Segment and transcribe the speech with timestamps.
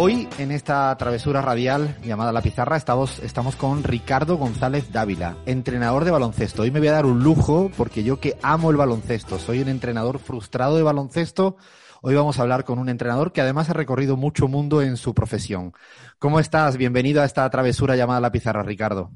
[0.00, 6.04] Hoy en esta travesura radial llamada La Pizarra estamos, estamos con Ricardo González Dávila, entrenador
[6.04, 6.62] de baloncesto.
[6.62, 9.66] Hoy me voy a dar un lujo porque yo que amo el baloncesto, soy un
[9.66, 11.56] entrenador frustrado de baloncesto.
[12.00, 15.14] Hoy vamos a hablar con un entrenador que además ha recorrido mucho mundo en su
[15.14, 15.72] profesión.
[16.20, 16.76] ¿Cómo estás?
[16.76, 19.10] Bienvenido a esta travesura llamada La Pizarra, Ricardo.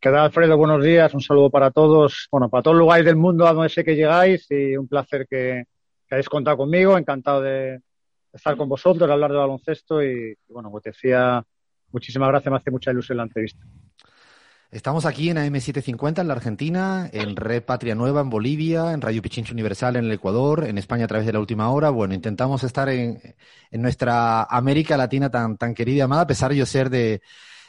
[0.00, 0.56] ¿Qué Alfredo?
[0.56, 1.14] Buenos días.
[1.14, 2.26] Un saludo para todos.
[2.32, 5.28] Bueno, para todos los lugares del mundo a donde sé que llegáis y un placer
[5.30, 5.62] que,
[6.08, 6.98] que hayáis contado conmigo.
[6.98, 7.82] Encantado de,
[8.32, 11.44] estar con vosotros, hablar de baloncesto y, bueno, como te decía,
[11.92, 13.64] muchísimas gracias, me hace mucha ilusión la entrevista.
[14.70, 19.22] Estamos aquí en AM750 en la Argentina, en Red Patria Nueva en Bolivia, en Radio
[19.22, 21.88] Pichincho Universal en el Ecuador, en España a través de la última hora.
[21.88, 23.18] Bueno, intentamos estar en,
[23.70, 27.22] en nuestra América Latina tan, tan querida y amada, a pesar de yo ser de,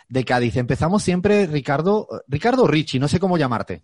[0.09, 0.57] de Cádiz.
[0.57, 3.81] Empezamos siempre, Ricardo, Ricardo Ricci, no sé cómo llamarte.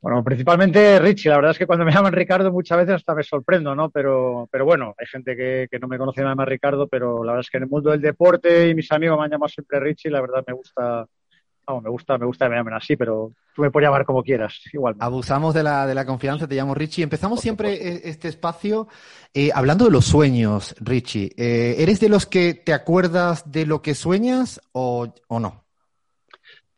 [0.00, 1.28] Bueno, principalmente Richie.
[1.28, 3.90] La verdad es que cuando me llaman Ricardo muchas veces hasta me sorprendo, ¿no?
[3.90, 7.32] Pero, pero bueno, hay gente que, que no me conoce nada más Ricardo, pero la
[7.32, 9.78] verdad es que en el mundo del deporte y mis amigos me han llamado siempre
[9.78, 10.10] Richie.
[10.10, 11.06] La verdad me gusta,
[11.66, 14.22] vamos, me gusta, me gusta que me llamen así, pero tú me puedes llamar como
[14.22, 14.96] quieras, igual.
[15.00, 17.02] Abusamos de la, de la confianza, te llamo Richie.
[17.02, 18.08] Empezamos siempre supuesto.
[18.08, 18.88] este espacio
[19.34, 21.32] eh, hablando de los sueños, Richie.
[21.36, 25.69] Eh, ¿Eres de los que te acuerdas de lo que sueñas o, o no?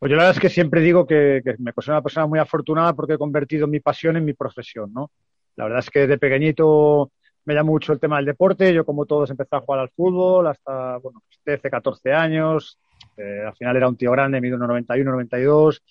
[0.03, 2.37] Pues yo la verdad es que siempre digo que, que, me considero una persona muy
[2.37, 5.11] afortunada porque he convertido mi pasión en mi profesión, ¿no?
[5.55, 7.13] La verdad es que de pequeñito
[7.45, 8.73] me llama mucho el tema del deporte.
[8.73, 12.77] Yo, como todos, empecé a jugar al fútbol hasta, bueno, 13, 14 años.
[13.15, 15.81] Eh, al final era un tío grande, mido 91, 92.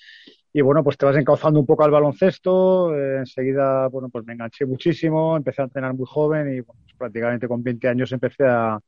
[0.53, 2.95] Y bueno, pues te vas encauzando un poco al baloncesto.
[2.95, 5.39] Eh, enseguida, bueno, pues me enganché muchísimo.
[5.39, 8.79] Empecé a entrenar muy joven y bueno, pues prácticamente con 20 años empecé a,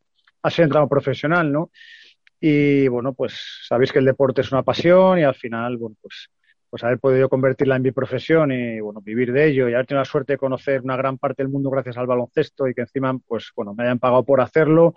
[0.42, 1.70] a ser entrenador profesional, ¿no?
[2.46, 6.28] Y bueno, pues sabéis que el deporte es una pasión y al final, bueno, pues,
[6.68, 10.02] pues haber podido convertirla en mi profesión y bueno, vivir de ello y haber tenido
[10.02, 13.18] la suerte de conocer una gran parte del mundo gracias al baloncesto y que encima,
[13.26, 14.92] pues bueno, me hayan pagado por hacerlo,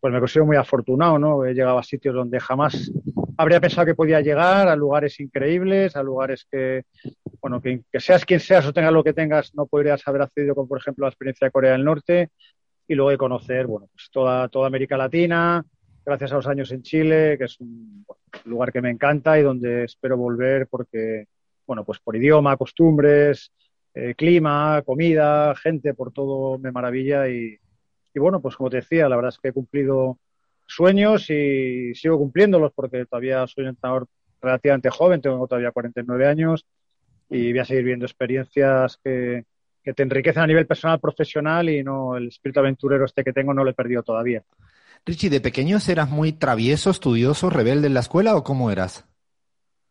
[0.00, 1.46] pues me considero muy afortunado, ¿no?
[1.46, 2.92] He llegado a sitios donde jamás
[3.38, 6.82] habría pensado que podía llegar, a lugares increíbles, a lugares que,
[7.40, 10.68] bueno, que, seas quien seas o tengas lo que tengas, no podrías haber accedido, como
[10.68, 12.28] por ejemplo la experiencia de Corea del Norte,
[12.86, 15.64] y luego de conocer, bueno, pues toda, toda América Latina,
[16.04, 18.04] gracias a los años en Chile, que es un
[18.44, 21.26] lugar que me encanta y donde espero volver porque,
[21.66, 23.52] bueno, pues por idioma, costumbres,
[23.94, 27.58] eh, clima, comida, gente, por todo me maravilla y,
[28.14, 30.18] y, bueno, pues como te decía, la verdad es que he cumplido
[30.66, 34.06] sueños y sigo cumpliéndolos porque todavía soy un entrenador
[34.40, 36.66] relativamente joven, tengo todavía 49 años
[37.28, 39.44] y voy a seguir viendo experiencias que,
[39.82, 43.52] que te enriquecen a nivel personal, profesional y no el espíritu aventurero este que tengo
[43.52, 44.42] no lo he perdido todavía.
[45.04, 49.04] Richie, ¿de pequeños eras muy travieso, estudioso, rebelde en la escuela o cómo eras?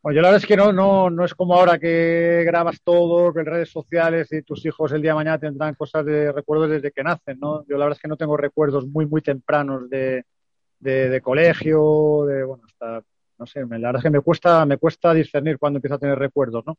[0.02, 3.34] Bueno, yo la verdad es que no, no, no es como ahora que grabas todo,
[3.34, 6.70] que en redes sociales y tus hijos el día de mañana tendrán cosas de recuerdos
[6.70, 7.64] desde que nacen, ¿no?
[7.68, 10.24] Yo la verdad es que no tengo recuerdos muy, muy tempranos de,
[10.80, 13.04] de, de colegio, de, bueno, hasta,
[13.38, 16.18] no sé, la verdad es que me cuesta, me cuesta discernir cuando empiezo a tener
[16.18, 16.78] recuerdos, ¿no?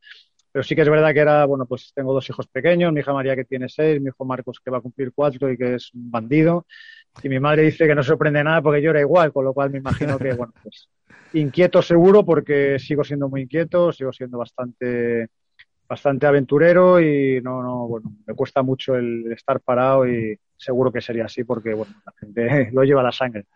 [0.51, 3.13] Pero sí que es verdad que era, bueno, pues tengo dos hijos pequeños, mi hija
[3.13, 5.95] María que tiene seis, mi hijo Marcos que va a cumplir cuatro y que es
[5.95, 6.67] un bandido.
[7.23, 9.71] Y mi madre dice que no sorprende nada porque yo era igual, con lo cual
[9.71, 10.89] me imagino que, bueno, pues
[11.35, 15.29] inquieto seguro porque sigo siendo muy inquieto, sigo siendo bastante,
[15.89, 21.01] bastante aventurero y no, no, bueno, me cuesta mucho el estar parado y seguro que
[21.01, 23.47] sería así porque, bueno, la gente lo lleva a la sangre.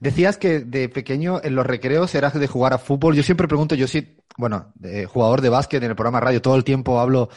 [0.00, 3.14] Decías que de pequeño en los recreos eras de jugar a fútbol.
[3.14, 4.72] Yo siempre pregunto, yo sí, bueno,
[5.08, 7.28] jugador de básquet en el programa radio, todo el tiempo hablo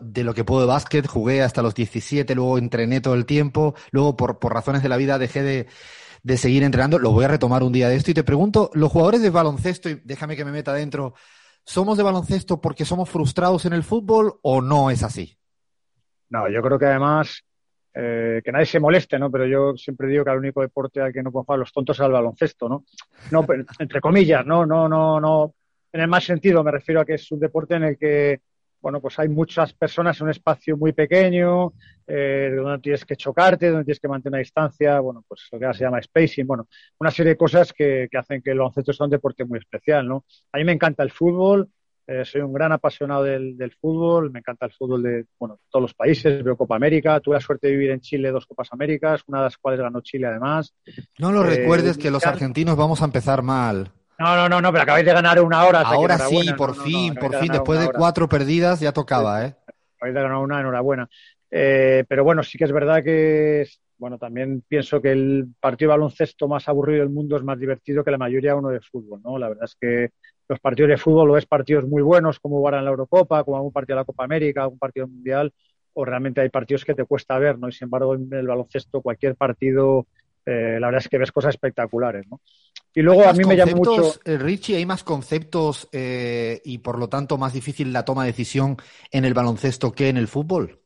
[0.00, 3.74] de lo que puedo de básquet, jugué hasta los 17, luego entrené todo el tiempo,
[3.90, 5.66] luego por, razones de la vida dejé de,
[6.22, 8.90] de seguir entrenando, lo voy a retomar un día de esto y te pregunto, los
[8.90, 11.14] jugadores de baloncesto, y déjame que me meta dentro,
[11.64, 15.38] ¿somos de baloncesto porque somos frustrados en el fútbol o no es así?
[16.28, 17.44] No, yo creo que además
[17.98, 19.30] eh, que nadie se moleste, ¿no?
[19.30, 21.98] Pero yo siempre digo que el único deporte al que no pueden jugar los tontos
[21.98, 22.84] es el baloncesto, ¿no?
[23.30, 23.46] No,
[23.78, 25.54] entre comillas, no, no, no, no.
[25.92, 28.42] En el más sentido me refiero a que es un deporte en el que,
[28.82, 31.72] bueno, pues hay muchas personas en un espacio muy pequeño,
[32.06, 35.72] eh, donde tienes que chocarte, donde tienes que mantener una distancia, bueno, pues lo que
[35.72, 36.68] se llama spacing, bueno,
[37.00, 40.06] una serie de cosas que, que hacen que el baloncesto sea un deporte muy especial,
[40.06, 40.26] ¿no?
[40.52, 41.70] A mí me encanta el fútbol,
[42.08, 45.82] eh, soy un gran apasionado del, del, fútbol, me encanta el fútbol de bueno, todos
[45.82, 49.22] los países, veo Copa América, tuve la suerte de vivir en Chile dos Copas Américas,
[49.26, 50.72] una de las cuales ganó Chile además.
[51.18, 53.90] No lo eh, recuerdes que los argentinos vamos a empezar mal.
[54.18, 55.80] No, no, no, no, pero acabáis de ganar una hora.
[55.80, 59.56] Ahora sí, por no, fin, no, por fin, después de cuatro perdidas ya tocaba, ¿eh?
[59.96, 61.08] Acabáis de ganar una, enhorabuena.
[61.50, 63.66] Eh, pero bueno, sí que es verdad que,
[63.98, 68.04] bueno, también pienso que el partido de baloncesto más aburrido del mundo es más divertido
[68.04, 69.38] que la mayoría uno de fútbol, ¿no?
[69.38, 70.10] La verdad es que
[70.48, 73.56] los partidos de fútbol o es partidos muy buenos como jugar en la Eurocopa, como
[73.56, 75.52] algún partido de la Copa América, algún partido mundial,
[75.94, 77.68] o realmente hay partidos que te cuesta ver, ¿no?
[77.68, 80.06] Y sin embargo, en el baloncesto cualquier partido
[80.46, 82.40] eh, la verdad es que ves cosas espectaculares, ¿no?
[82.94, 84.14] Y luego a mí me llama mucho...
[84.24, 88.30] Eh, Richie, ¿hay más conceptos eh, y por lo tanto más difícil la toma de
[88.30, 88.76] decisión
[89.10, 90.80] en el baloncesto que en el fútbol?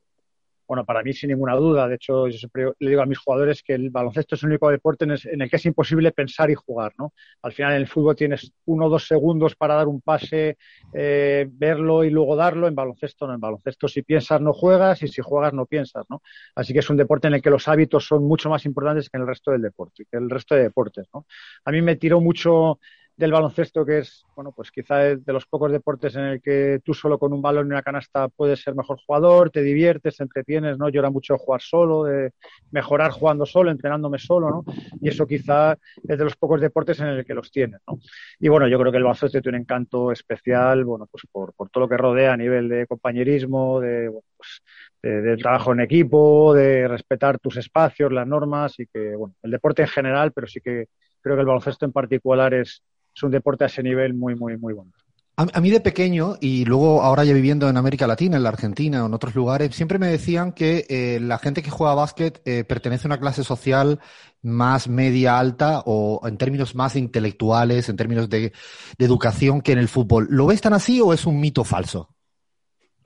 [0.70, 1.88] Bueno, para mí sin ninguna duda.
[1.88, 4.70] De hecho, yo siempre le digo a mis jugadores que el baloncesto es el único
[4.70, 7.12] deporte en el que es imposible pensar y jugar, ¿no?
[7.42, 10.58] Al final en el fútbol tienes uno o dos segundos para dar un pase,
[10.94, 12.68] eh, verlo y luego darlo.
[12.68, 13.34] En baloncesto no.
[13.34, 16.22] En baloncesto si piensas no juegas y si juegas no piensas, ¿no?
[16.54, 19.16] Así que es un deporte en el que los hábitos son mucho más importantes que
[19.16, 21.26] en el resto del deporte, que el resto de deportes, ¿no?
[21.64, 22.78] A mí me tiró mucho
[23.20, 26.94] del baloncesto, que es, bueno, pues quizá de los pocos deportes en el que tú
[26.94, 30.78] solo con un balón y una canasta puedes ser mejor jugador, te diviertes, te entretienes,
[30.78, 30.88] ¿no?
[30.88, 32.32] Yo era mucho jugar solo, de
[32.70, 34.64] mejorar jugando solo, entrenándome solo, ¿no?
[35.02, 35.74] Y eso quizá
[36.08, 37.98] es de los pocos deportes en el que los tienes, ¿no?
[38.38, 41.68] Y bueno, yo creo que el baloncesto tiene un encanto especial, bueno, pues por, por
[41.68, 44.62] todo lo que rodea a nivel de compañerismo, de, pues,
[45.02, 49.82] de, trabajo en equipo, de respetar tus espacios, las normas y que, bueno, el deporte
[49.82, 50.86] en general, pero sí que
[51.20, 52.82] creo que el baloncesto en particular es,
[53.14, 54.92] es un deporte a ese nivel muy, muy, muy bueno.
[55.36, 59.02] A, mí de pequeño, y luego ahora ya viviendo en América Latina, en la Argentina
[59.02, 62.64] o en otros lugares, siempre me decían que eh, la gente que juega básquet eh,
[62.64, 64.00] pertenece a una clase social
[64.42, 68.52] más media alta o en términos más intelectuales, en términos de,
[68.98, 70.26] educación que en el fútbol.
[70.28, 72.10] ¿Lo ves tan así o es un mito falso?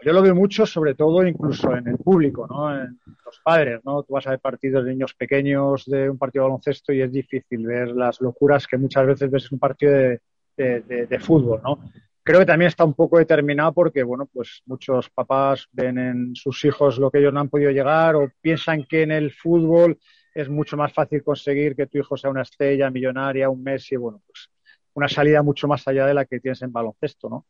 [0.05, 2.75] Yo lo veo mucho, sobre todo incluso en el público, ¿no?
[2.75, 2.99] En
[3.45, 4.03] padres, ¿no?
[4.03, 7.13] Tú vas a ver partidos de niños pequeños de un partido de baloncesto y es
[7.13, 10.21] difícil ver las locuras que muchas veces ves en un partido de,
[10.57, 11.79] de, fútbol, ¿no?
[12.23, 16.65] Creo que también está un poco determinado porque, bueno, pues muchos papás ven en sus
[16.65, 19.99] hijos lo que ellos no han podido llegar o piensan que en el fútbol
[20.35, 24.23] es mucho más fácil conseguir que tu hijo sea una estrella millonaria, un Messi, bueno,
[24.27, 24.49] pues
[24.95, 27.47] una salida mucho más allá de la que tienes en baloncesto, ¿no?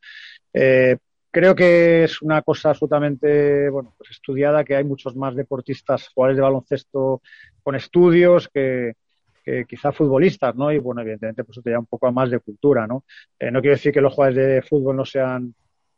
[0.53, 0.97] Eh,
[1.35, 6.37] creo que es una cosa absolutamente bueno, pues estudiada, que hay muchos más deportistas, jugadores
[6.37, 7.23] de baloncesto
[7.61, 8.93] con estudios que,
[9.45, 10.71] que quizá futbolistas, ¿no?
[10.71, 13.05] Y bueno, evidentemente, pues eso te da un poco más de cultura, ¿no?
[13.37, 15.53] Eh, no quiero decir que los jugadores de fútbol no sean,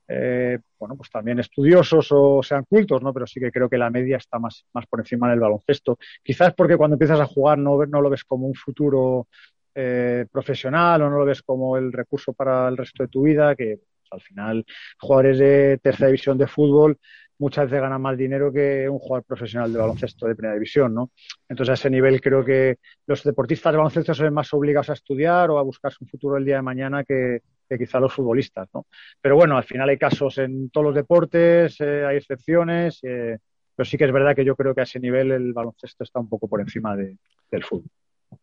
[0.09, 3.13] eh, bueno, pues también estudiosos o sean cultos, ¿no?
[3.13, 5.99] Pero sí que creo que la media está más, más por encima del baloncesto.
[6.25, 9.29] Quizás porque cuando empiezas a jugar no, no lo ves como un futuro
[9.75, 13.55] eh, profesional o no lo ves como el recurso para el resto de tu vida,
[13.55, 13.81] que
[14.11, 14.65] al final
[14.99, 16.99] jugadores de tercera división de fútbol
[17.39, 21.11] muchas veces gana más dinero que un jugador profesional de baloncesto de primera división, ¿no?
[21.49, 25.51] Entonces, a ese nivel creo que los deportistas de baloncesto son más obligados a estudiar
[25.51, 27.41] o a buscarse un futuro el día de mañana que,
[27.79, 28.87] quizá los futbolistas, ¿no?
[29.21, 33.39] Pero bueno, al final hay casos en todos los deportes, eh, hay excepciones, eh,
[33.75, 36.21] pero sí que es verdad que yo creo que a ese nivel el baloncesto está
[36.21, 37.91] un poco por encima del fútbol.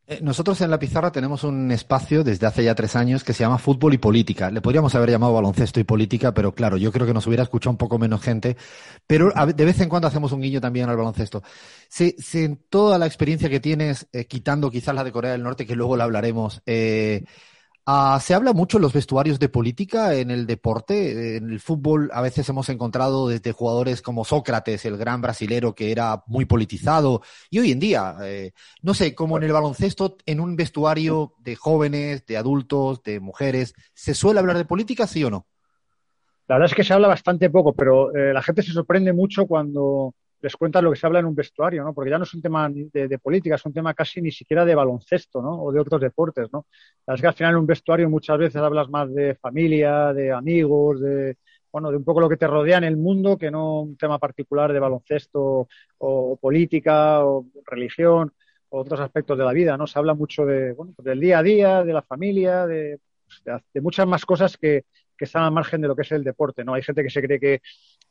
[0.06, 3.44] Eh, nosotros en la pizarra tenemos un espacio desde hace ya tres años que se
[3.44, 4.51] llama Fútbol y Política.
[4.51, 7.71] Le podríamos haber llamado baloncesto y política, pero claro, yo creo que nos hubiera escuchado
[7.71, 8.57] un poco menos gente.
[9.07, 11.44] Pero de vez en cuando hacemos un guiño también al baloncesto.
[11.89, 15.65] Si, en toda la experiencia que tienes, eh, quitando quizás la de Corea del Norte,
[15.65, 17.24] que luego la hablaremos, eh,
[17.85, 21.35] Ah, se habla mucho en los vestuarios de política en el deporte.
[21.35, 25.91] En el fútbol a veces hemos encontrado desde jugadores como Sócrates, el gran brasilero que
[25.91, 27.21] era muy politizado.
[27.50, 31.57] Y hoy en día, eh, no sé, como en el baloncesto, en un vestuario de
[31.57, 35.47] jóvenes, de adultos, de mujeres, ¿se suele hablar de política, sí o no?
[36.47, 39.45] La verdad es que se habla bastante poco, pero eh, la gente se sorprende mucho
[39.45, 41.93] cuando les cuentas lo que se habla en un vestuario, ¿no?
[41.93, 44.75] Porque ya no es un tema de, política, es un tema casi ni siquiera de
[44.75, 45.63] baloncesto, ¿no?
[45.63, 46.65] O de otros deportes, ¿no?
[47.07, 51.00] Es que al final en un vestuario muchas veces hablas más de familia, de amigos,
[51.00, 51.38] de,
[51.71, 54.19] bueno, de un poco lo que te rodea en el mundo que no un tema
[54.19, 55.69] particular de baloncesto
[56.00, 58.33] o, política o religión
[58.67, 59.88] o otros aspectos de la vida, ¿no?
[59.88, 63.62] Se habla mucho de, bueno, pues del día a día, de la familia, de, pues,
[63.73, 64.83] de muchas más cosas que,
[65.17, 66.73] que están al margen de lo que es el deporte, ¿no?
[66.73, 67.62] Hay gente que se cree que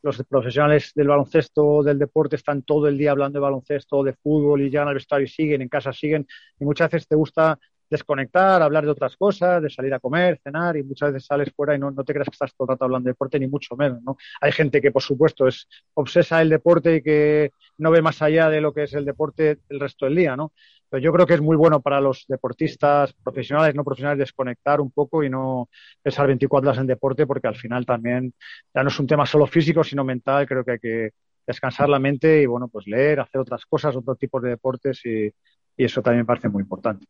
[0.03, 4.61] los profesionales del baloncesto, del deporte, están todo el día hablando de baloncesto, de fútbol
[4.61, 6.27] y llegan al vestuario y siguen, en casa siguen,
[6.59, 7.57] y muchas veces te gusta
[7.93, 11.75] desconectar, hablar de otras cosas, de salir a comer, cenar, y muchas veces sales fuera
[11.75, 14.01] y no, te creas que estás todo el rato hablando de deporte, ni mucho menos,
[14.03, 14.17] ¿no?
[14.41, 18.49] Hay gente que, por supuesto, es obsesa el deporte y que no ve más allá
[18.49, 20.51] de lo que es el deporte el resto del día, ¿no?
[20.89, 24.91] Pero yo creo que es muy bueno para los deportistas profesionales, no profesionales, desconectar un
[24.91, 25.69] poco y no
[26.01, 28.33] pensar 24 horas en deporte, porque al final también
[28.73, 30.47] ya no es un tema solo físico, sino mental.
[30.47, 31.09] Creo que hay que
[31.47, 35.33] descansar la mente y, bueno, pues leer, hacer otras cosas, otros tipos de deportes y,
[35.77, 37.05] y eso también parece muy importante.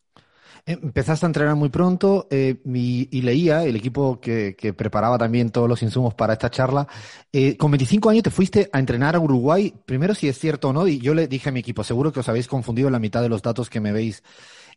[0.66, 5.82] Empezaste a entrenar muy pronto eh, y, leía, el equipo que, preparaba también todos los
[5.84, 6.88] insumos para esta charla,
[7.32, 10.74] eh, con 25 años te fuiste a entrenar a Uruguay, primero si es cierto o
[10.74, 13.22] no, y yo le dije a mi equipo, seguro que os habéis confundido la mitad
[13.22, 14.24] de los datos que me veis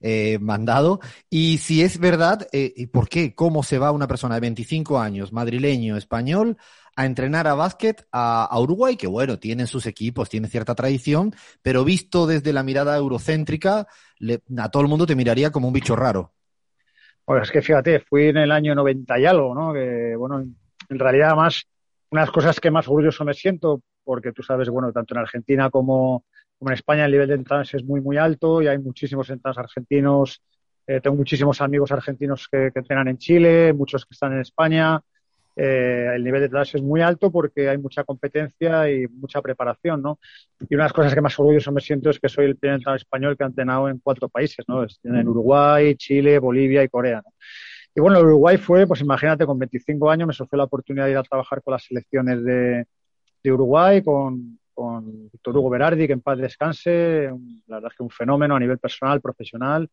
[0.01, 1.01] eh, mandado.
[1.31, 3.35] Y si es verdad, eh, ¿por qué?
[3.35, 6.59] ¿Cómo se va una persona de 25 años, madrileño, español,
[6.97, 11.85] a entrenar a básquet a, Uruguay, que bueno, tienen sus equipos, tiene cierta tradición, pero
[11.85, 13.87] visto desde la mirada eurocéntrica,
[14.59, 16.33] a todo el mundo te miraría como un bicho raro.
[17.27, 19.75] Bueno, es que fíjate, fui en el año 90 y algo, ¿no?
[19.75, 21.65] Que bueno, en realidad más,
[22.11, 25.21] una de las cosas que más orgulloso me siento, porque tú sabes, bueno, tanto en
[25.21, 26.25] Argentina como,
[26.61, 30.41] en España el nivel de entradas es muy, muy alto y hay muchísimos entradas argentinos.
[30.87, 35.03] Eh, tengo muchísimos amigos argentinos que entrenan en Chile, muchos que están en España.
[35.57, 40.03] Eh, el nivel de clase es muy alto porque hay mucha competencia y mucha preparación,
[40.03, 40.19] ¿no?
[40.69, 42.75] Y una de las cosas que más orgulloso me siento es que soy el primer
[42.77, 44.85] entrenador español que ha entrenado en cuatro países, ¿no?
[45.05, 47.33] En Uruguay, Chile, Bolivia y Corea, ¿no?
[47.95, 51.17] Y bueno, Uruguay fue, pues imagínate, con 25 años me surgió la oportunidad de ir
[51.17, 52.85] a trabajar con las selecciones de,
[53.43, 57.31] de Uruguay, con, con Víctor Hugo Berardi, que en paz descanse,
[57.67, 59.89] la verdad es que un fenómeno a nivel personal, profesional,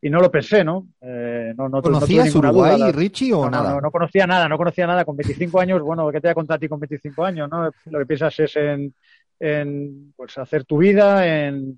[0.00, 0.86] y no lo pensé, ¿no?
[1.00, 3.80] Eh, no, no ¿Conocías Uruguay, Richie, o nada?
[3.80, 5.04] No, conocía nada, no conocía nada.
[5.04, 7.68] Con 25 años, bueno, ¿qué te voy a contar a ti con 25 años, no?
[7.86, 8.94] Lo que piensas es en,
[9.40, 11.76] en pues, hacer tu vida, en,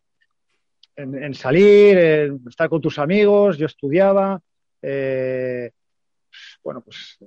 [0.97, 4.39] en, salir, en estar con tus amigos, yo estudiaba,
[4.83, 5.71] eh,
[6.63, 7.19] bueno, pues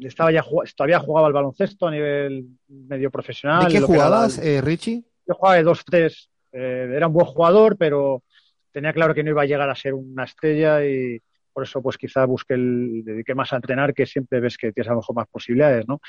[0.00, 0.44] estaba ya
[0.76, 3.66] todavía jugaba al baloncesto a nivel medio profesional.
[3.66, 5.04] ¿De qué jugabas, eh, Richie?
[5.26, 6.28] Yo jugaba de 2-3.
[6.52, 8.22] Eh, era un buen jugador, pero
[8.70, 11.20] tenía claro que no iba a llegar a ser una estrella y
[11.52, 14.88] por eso pues quizá busqué el dediqué más a entrenar que siempre ves que tienes
[14.88, 16.00] a lo mejor más posibilidades, ¿no?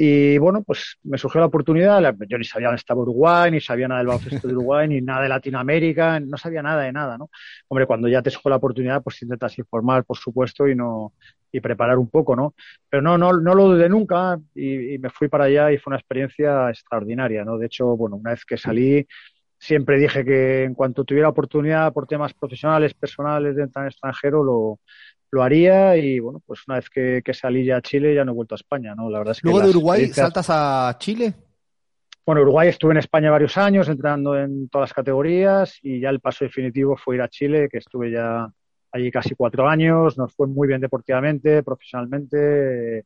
[0.00, 3.88] Y bueno, pues me surgió la oportunidad, yo ni sabía dónde estaba Uruguay, ni sabía
[3.88, 7.30] nada del baloncesto de Uruguay, ni nada de Latinoamérica, no sabía nada de nada, ¿no?
[7.66, 11.14] Hombre, cuando ya te surgió la oportunidad, pues intentas informar, por supuesto, y no
[11.50, 12.54] y preparar un poco, ¿no?
[12.88, 15.98] Pero no, no, no lo dudé nunca y, me fui para allá y fue una
[15.98, 17.58] experiencia extraordinaria, ¿no?
[17.58, 19.06] De hecho, bueno, una vez que salí,
[19.58, 24.42] siempre dije que en cuanto tuviera oportunidad por temas profesionales, personales de entrar en extranjero,
[24.44, 24.80] lo,
[25.30, 28.34] lo haría y bueno, pues una vez que, salí ya a Chile ya no he
[28.34, 29.10] vuelto a España, ¿no?
[29.10, 31.34] La verdad es que Luego de Uruguay saltas a Chile.
[32.24, 36.20] Bueno, Uruguay estuve en España varios años, entrenando en todas las categorías y ya el
[36.20, 38.46] paso definitivo fue ir a Chile, que estuve ya
[38.92, 43.04] allí casi cuatro años, nos fue muy bien deportivamente, profesionalmente.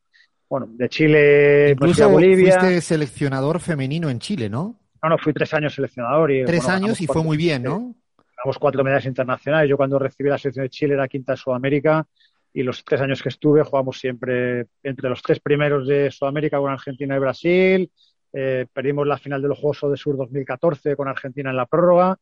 [0.49, 2.59] Bueno, de Chile Incluso a Bolivia.
[2.59, 4.82] fuiste seleccionador femenino en Chile, ¿no?
[5.03, 6.31] No, no, fui tres años seleccionador.
[6.31, 7.95] Y, tres años y fue muy bien, ¿no?
[8.59, 9.71] cuatro medallas internacionales.
[9.71, 12.07] Yo cuando recibí la selección de Chile era quinta de Sudamérica
[12.53, 16.71] y los tres años que estuve jugamos siempre entre los tres primeros de Sudamérica con
[16.71, 17.91] Argentina y Brasil.
[18.33, 22.17] Eh, perdimos la final de los Juegos de Sur 2014 con Argentina en la prórroga.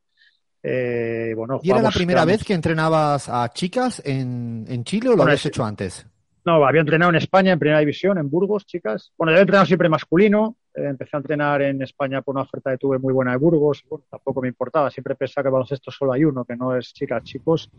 [0.63, 5.17] Eh, bueno, ¿Y era la primera vez que entrenabas a chicas en, en Chile o
[5.17, 6.07] lo habías hecho antes?
[6.45, 9.13] No, había entrenado en España en primera división, en Burgos, chicas.
[9.17, 10.57] Bueno, yo he entrenado siempre masculino.
[10.75, 13.85] Eh, empecé a entrenar en España por una oferta que tuve muy buena de Burgos.
[13.89, 14.91] Bueno, tampoco me importaba.
[14.91, 17.71] Siempre pensaba que baloncesto solo hay uno, que no es chicas, chicos.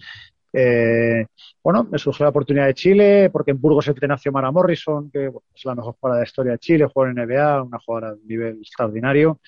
[0.53, 1.25] Eh,
[1.63, 5.31] bueno, me surgió la oportunidad de Chile, porque en Burgos entrené a Xiomara Morrison, que
[5.55, 8.21] es la mejor jugadora de la historia de Chile, juega en NBA, una jugadora de
[8.25, 9.39] nivel extraordinario.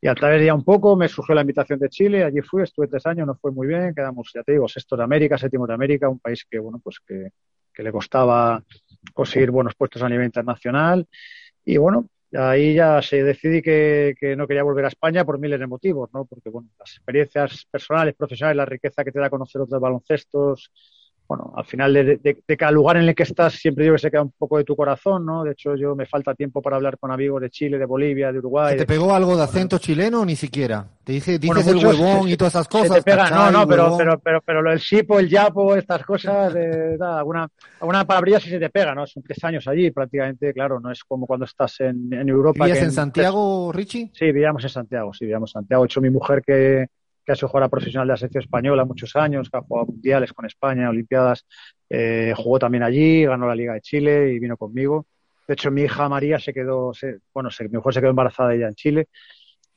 [0.00, 2.62] Y a través de ya un poco me surgió la invitación de Chile, allí fui,
[2.62, 5.66] estuve tres años, no fue muy bien, quedamos, ya te digo, sexto de América, séptimo
[5.66, 7.32] de América, un país que, bueno, pues que,
[7.74, 8.62] que le costaba
[9.12, 11.06] conseguir buenos puestos a nivel internacional.
[11.64, 15.60] Y bueno, ahí ya se decidí que, que, no quería volver a España por miles
[15.60, 16.24] de motivos, ¿no?
[16.26, 20.70] Porque, bueno, las experiencias personales, profesionales, la riqueza que te da conocer otros baloncestos,
[21.28, 24.22] bueno, al final de, cada lugar en el que estás siempre digo que se queda
[24.22, 25.44] un poco de tu corazón, ¿no?
[25.44, 28.38] De hecho, yo me falta tiempo para hablar con amigos de Chile, de Bolivia, de
[28.38, 28.78] Uruguay.
[28.78, 30.86] ¿Te pegó algo de acento chileno ni siquiera?
[31.04, 32.96] Te dije, dices el huevón y todas esas cosas.
[32.96, 36.54] te pega, no, no, pero, pero, pero, pero, lo del sipo, el yapo, estas cosas,
[36.54, 37.46] de, alguna,
[37.78, 39.06] alguna palabrilla sí se te pega, ¿no?
[39.06, 42.64] Son tres años allí prácticamente, claro, no es como cuando estás en, en Europa.
[42.64, 44.10] ¿Vivías en Santiago, Richie?
[44.14, 45.82] Sí, vivíamos en Santiago, sí, vivíamos en Santiago.
[45.82, 46.86] De hecho, mi mujer que,
[47.28, 50.32] que ha sido jugadora profesional de la selección española muchos años, que ha jugado mundiales
[50.32, 51.44] con España, Olimpiadas,
[51.90, 55.04] eh, jugó también allí, ganó la Liga de Chile y vino conmigo.
[55.46, 56.92] De hecho, mi hija María se quedó,
[57.34, 59.08] bueno, se, mi mujer se quedó embarazada ella en Chile.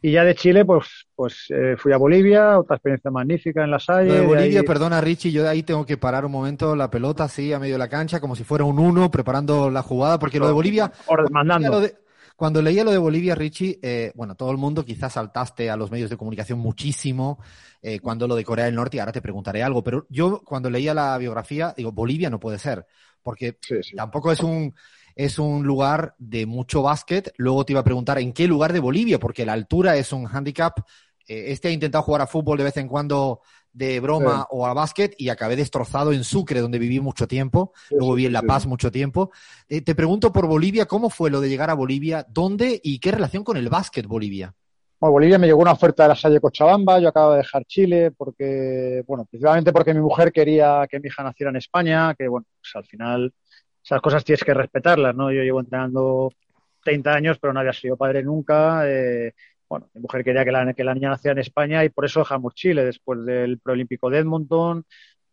[0.02, 3.80] Y ya de Chile, pues, pues eh, fui a Bolivia, otra experiencia magnífica en la
[3.80, 4.14] Salle.
[4.14, 7.52] de Bolivia, perdona Richie, yo de ahí tengo que parar un momento la pelota así
[7.52, 10.48] a medio de la cancha, como si fuera un uno, preparando la jugada, porque lo
[10.48, 10.90] de Bolivia...
[11.32, 11.82] Mandando.
[12.42, 15.92] Cuando leía lo de Bolivia, Richie, eh, bueno, todo el mundo quizás saltaste a los
[15.92, 17.38] medios de comunicación muchísimo
[17.84, 20.68] eh, cuando lo de Corea del Norte, y ahora te preguntaré algo, pero yo cuando
[20.68, 22.88] leía la biografía, digo, Bolivia no puede ser,
[23.22, 23.60] porque
[23.96, 24.74] tampoco es un,
[25.16, 27.32] es un lugar de mucho básquet.
[27.38, 30.26] Luego te iba a preguntar en qué lugar de Bolivia, porque la altura es un
[30.26, 30.80] handicap.
[31.28, 33.42] Eh, este ha intentado jugar a fútbol de vez en cuando
[33.74, 38.16] de broma o a básquet y acabé destrozado en Sucre, donde viví mucho tiempo, luego
[38.16, 39.32] viví en La Paz mucho tiempo.
[39.70, 42.26] Eh, te pregunto por Bolivia, ¿cómo fue lo de llegar a Bolivia?
[42.30, 44.54] ¿Dónde y qué relación con el básquet Bolivia?
[45.00, 48.12] Bueno, Bolivia me llegó una oferta de la Salle Cochabamba, yo acabo de dejar Chile
[48.12, 52.46] porque, bueno, principalmente porque mi mujer quería que mi hija naciera en España, que bueno,
[52.62, 53.34] pues al final
[53.84, 55.32] esas cosas tienes que respetarlas, ¿no?
[55.32, 56.32] Yo llevo entrenando
[56.84, 58.84] 30 años, pero no había sido padre nunca.
[58.88, 59.34] Eh,
[59.72, 62.20] bueno, mi mujer quería que la, que la niña naciera en España y por eso
[62.20, 64.84] dejamos Chile después del preolímpico de Edmonton.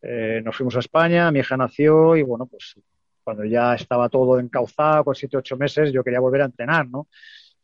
[0.01, 2.77] Eh, nos fuimos a España, mi hija nació y bueno, pues
[3.25, 7.09] cuando ya estaba todo encauzado, con 7 ocho meses, yo quería volver a entrenar, ¿no?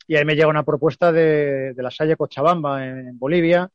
[0.06, 3.70] y ahí me llega una propuesta de, la Salle Cochabamba en, Bolivia.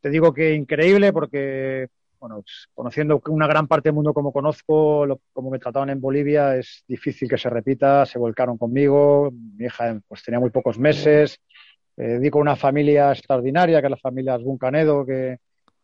[0.00, 5.20] Te digo que increíble porque, bueno, pues, conociendo una gran parte del mundo como conozco,
[5.32, 8.04] como me trataban en Bolivia, es difícil que se repita.
[8.04, 9.30] Se volcaron conmigo.
[9.32, 11.40] Mi hija pues, tenía muy pocos meses.
[11.96, 15.38] Di con una familia extraordinaria, que es la familia Asbun Canedo, que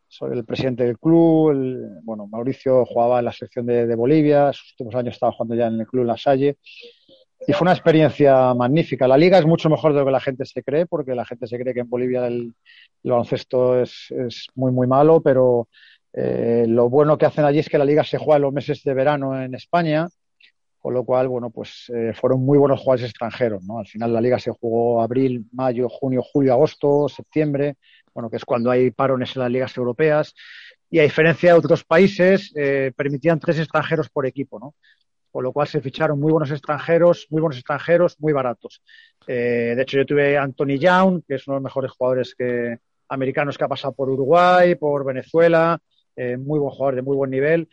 [0.07, 2.01] soy el presidente del club.
[2.03, 4.53] bueno, Mauricio jugaba en la selección de, de Bolivia.
[4.53, 6.59] Sus últimos años estaba jugando ya en el club La Salle
[7.47, 9.09] y fue una experiencia magnífica.
[9.09, 11.47] La liga es mucho mejor de lo que la gente se cree, porque la gente
[11.47, 12.55] se cree que en Bolivia el,
[13.03, 15.69] baloncesto es, es, muy, muy malo, pero
[16.13, 18.83] eh, lo bueno que hacen allí es que la liga se juega en los meses
[18.85, 20.07] de verano en España,
[20.83, 23.79] con lo cual, bueno, pues eh, fueron muy buenos jugadores extranjeros, ¿no?
[23.79, 27.77] Al final la liga se jugó abril, mayo, junio, julio, agosto, septiembre,
[28.13, 30.35] bueno, que es cuando hay parones en las ligas europeas.
[30.91, 34.75] Y a diferencia de otros países, eh, permitían tres extranjeros por equipo, ¿no?
[35.31, 38.83] con lo cual se ficharon muy buenos extranjeros, muy buenos extranjeros, muy baratos.
[39.27, 42.35] Eh, de hecho, yo tuve a Anthony Young, que es uno de los mejores jugadores
[42.35, 42.77] que,
[43.09, 45.79] americanos que ha pasado por Uruguay, por Venezuela,
[46.17, 47.69] eh, muy buen jugador de muy buen nivel.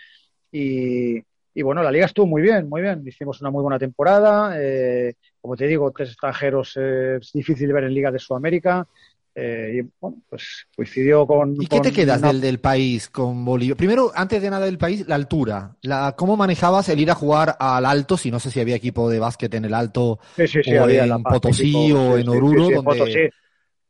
[0.51, 1.21] Y,
[1.61, 3.03] bueno, la liga estuvo muy bien, muy bien.
[3.05, 4.53] Hicimos una muy buena temporada.
[4.57, 8.87] Eh, como te digo, tres extranjeros es difícil ver en ligas de Sudamérica.
[9.35, 11.55] Eh, y bueno, pues coincidió con.
[11.61, 13.75] ¿Y qué te quedas del, del, país con Bolivia?
[13.75, 15.77] Primero, antes de nada del país, la altura.
[15.81, 18.17] La, ¿Cómo manejabas el ir a jugar al alto?
[18.17, 20.83] Si no sé si había equipo de básquet en el alto, sí, sí, sí, o
[20.83, 23.31] había en Potosí o en Oruro, donde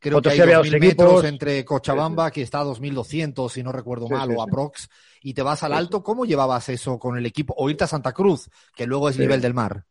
[0.00, 4.34] creo que hay dos metros entre Cochabamba, que está a 2.200, si no recuerdo mal,
[4.34, 4.88] o aprox,
[5.22, 6.02] y te vas al alto.
[6.02, 7.54] ¿Cómo llevabas eso con el equipo?
[7.56, 9.84] O irte a Santa Cruz, que luego es nivel del mar.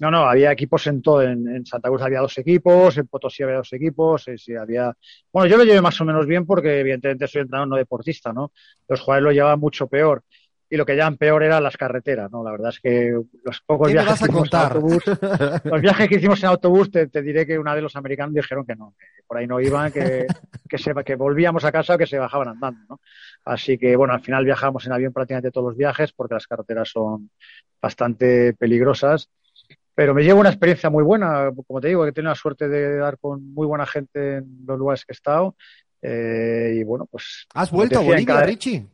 [0.00, 1.22] No, no, había equipos en todo.
[1.22, 4.92] En, Santa Cruz había dos equipos, en Potosí había dos equipos, sí, había.
[5.32, 8.52] Bueno, yo lo llevé más o menos bien porque, evidentemente, soy entrenador no deportista, ¿no?
[8.88, 10.24] Los jugadores lo llevaban mucho peor.
[10.70, 12.42] Y lo que llevaban peor eran las carreteras, ¿no?
[12.42, 13.12] La verdad es que
[13.44, 15.04] los pocos viajes que hicimos en autobús,
[15.64, 18.74] los viajes que hicimos en autobús, te, diré que una vez los americanos dijeron que
[18.74, 20.26] no, que por ahí no iban, que,
[20.68, 23.00] que, se, que volvíamos a casa o que se bajaban andando, ¿no?
[23.44, 26.88] Así que, bueno, al final viajamos en avión prácticamente todos los viajes porque las carreteras
[26.88, 27.30] son
[27.80, 29.28] bastante peligrosas
[29.94, 32.68] pero me llevo una experiencia muy buena, como te digo, que he tenido la suerte
[32.68, 35.54] de dar con muy buena gente en los lugares que he estado.
[36.02, 37.46] Eh, y bueno, pues.
[37.54, 38.84] ¿Has vuelto a Bolivia, Richie?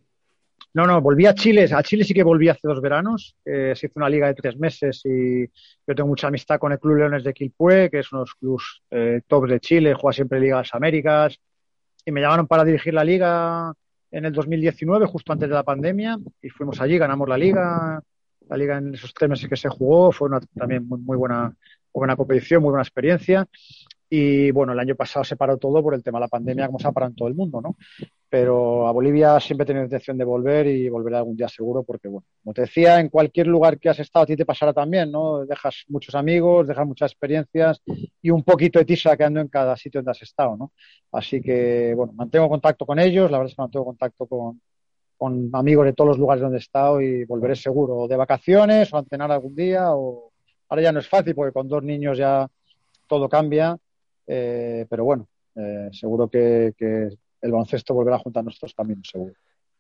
[0.73, 1.69] No, no, volví a Chile.
[1.73, 3.35] A Chile sí que volví hace dos veranos.
[3.45, 6.99] se hizo una liga de tres meses y yo tengo mucha amistad con el Club
[6.99, 10.39] Leones de Quilpué, que es uno de los clubes eh, tops de Chile, juega siempre
[10.39, 11.39] Ligas Américas.
[12.05, 13.73] Y me llamaron para dirigir la liga
[14.13, 18.03] en el 2019, justo antes de la pandemia, y fuimos allí, ganamos la liga,
[18.49, 21.55] la liga en esos tres meses que se jugó fue una, también muy, muy buena,
[21.93, 23.47] buena competición, muy buena experiencia.
[24.13, 26.81] Y bueno, el año pasado se paró todo por el tema de la pandemia, como
[26.81, 27.77] se ha parado en todo el mundo, ¿no?
[28.29, 32.09] Pero a Bolivia siempre he tenido intención de volver y volveré algún día seguro, porque
[32.09, 35.13] bueno, como te decía, en cualquier lugar que has estado a ti te pasará también,
[35.13, 35.47] ¿no?
[35.47, 37.81] Dejas muchos amigos, dejas muchas experiencias
[38.21, 40.73] y un poquito de ti sacando en cada sitio donde has estado, ¿no?
[41.13, 44.61] Así que, bueno, mantengo contacto con ellos, la verdad es que mantengo contacto con,
[45.17, 48.97] con amigos de todos los lugares donde he estado y volveré seguro, de vacaciones o
[48.97, 49.95] a entrenar algún día.
[49.95, 50.33] O...
[50.69, 52.49] Ahora ya no es fácil porque con dos niños ya
[53.07, 53.77] todo cambia,
[54.33, 57.09] eh, pero bueno, eh, seguro que, que,
[57.43, 59.35] el baloncesto volverá a juntar nuestros caminos, seguro.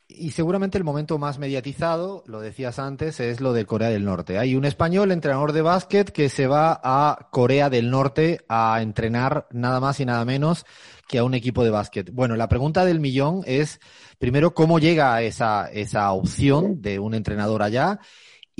[0.08, 4.38] Y seguramente el momento más mediatizado, lo decías antes, es lo de Corea del Norte.
[4.38, 9.46] Hay un español, entrenador de básquet, que se va a Corea del Norte a entrenar
[9.52, 10.66] nada más y nada menos
[11.06, 12.10] que a un equipo de básquet.
[12.12, 13.78] Bueno, la pregunta del millón es,
[14.18, 18.00] primero, ¿cómo llega esa, esa opción de un entrenador allá?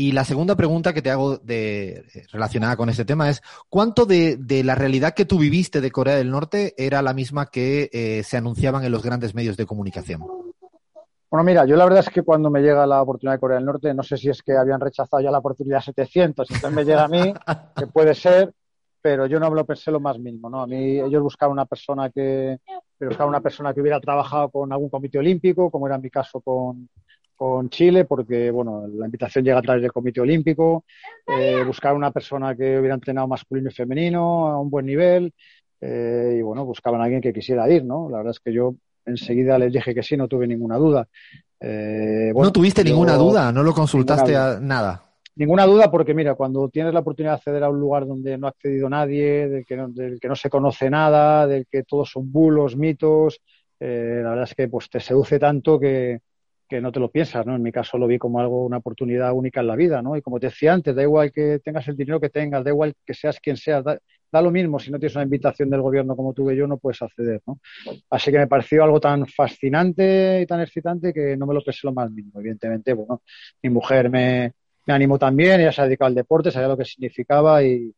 [0.00, 4.38] Y la segunda pregunta que te hago de, relacionada con este tema es, ¿cuánto de,
[4.38, 8.22] de, la realidad que tú viviste de Corea del Norte era la misma que eh,
[8.22, 10.22] se anunciaban en los grandes medios de comunicación?
[11.30, 13.66] Bueno, mira, yo la verdad es que cuando me llega la oportunidad de Corea del
[13.66, 17.04] Norte, no sé si es que habían rechazado ya la oportunidad 700, entonces me llega
[17.04, 17.34] a mí,
[17.76, 18.54] que puede ser,
[19.02, 20.62] pero yo no lo pensé lo más mínimo, ¿no?
[20.62, 22.58] A mí ellos buscaban una persona que,
[22.98, 26.88] buscaban una persona que hubiera trabajado con algún comité olímpico, como era mi caso con,
[27.40, 30.84] con Chile, porque bueno, la invitación llega a través del Comité Olímpico,
[31.26, 35.32] eh, buscar una persona que hubiera entrenado masculino y femenino a un buen nivel,
[35.80, 38.10] eh, y bueno, buscaban a alguien que quisiera ir, ¿no?
[38.10, 38.74] La verdad es que yo
[39.06, 41.08] enseguida les dije que sí, no tuve ninguna duda.
[41.58, 43.50] Eh, ¿No tuviste ninguna duda?
[43.50, 45.06] ¿No lo consultaste a nada?
[45.36, 48.48] ninguna duda porque mira, cuando tienes la oportunidad de acceder a un lugar donde no
[48.48, 52.10] ha accedido nadie, del que no, del que no se conoce nada, del que todos
[52.10, 53.40] son bulos, mitos,
[53.78, 56.20] eh, la verdad es que pues te seduce tanto que,
[56.70, 57.56] que no te lo piensas, ¿no?
[57.56, 60.16] En mi caso lo vi como algo, una oportunidad única en la vida, ¿no?
[60.16, 62.94] Y como te decía antes, da igual que tengas el dinero que tengas, da igual
[63.04, 63.98] que seas quien seas, da,
[64.30, 67.02] da lo mismo, si no tienes una invitación del gobierno como tuve yo, no puedes
[67.02, 67.58] acceder, ¿no?
[68.08, 71.80] Así que me pareció algo tan fascinante y tan excitante que no me lo pensé
[71.82, 73.20] lo más mínimo, evidentemente, bueno,
[73.62, 74.52] mi mujer me,
[74.86, 77.92] me animó también, ella se ha dedicado al deporte, sabía lo que significaba y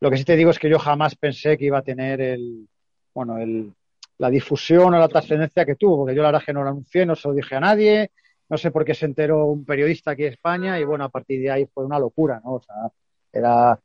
[0.00, 2.68] lo que sí te digo es que yo jamás pensé que iba a tener el,
[3.14, 3.72] bueno, el,
[4.22, 7.04] la difusión o la trascendencia que tuvo, porque yo la verdad que no lo anuncié,
[7.04, 8.12] no se lo dije a nadie,
[8.48, 11.40] no sé por qué se enteró un periodista aquí en España y bueno, a partir
[11.40, 12.52] de ahí fue una locura, ¿no?
[12.52, 12.76] O sea,
[13.32, 13.76] era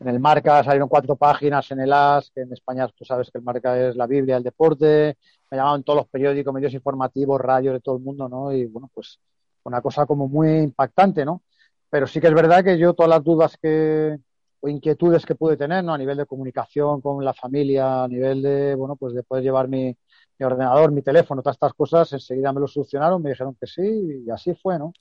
[0.00, 3.38] en el Marca salieron cuatro páginas en el AS, que en España tú sabes que
[3.38, 5.16] el Marca es la Biblia del deporte,
[5.48, 8.52] me llamaban todos los periódicos, medios informativos, radios de todo el mundo, ¿no?
[8.52, 9.20] Y bueno, pues
[9.62, 11.42] una cosa como muy impactante, ¿no?
[11.88, 14.18] Pero sí que es verdad que yo todas las dudas que
[14.64, 15.92] o inquietudes que pude tener, ¿no?
[15.92, 19.68] A nivel de comunicación con la familia, a nivel de, bueno, pues de poder llevar
[19.68, 19.94] mi,
[20.38, 24.22] mi ordenador, mi teléfono, todas estas cosas, enseguida me lo solucionaron, me dijeron que sí
[24.26, 24.94] y así fue, ¿no?